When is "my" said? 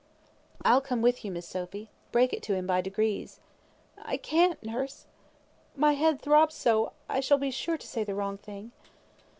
5.75-5.91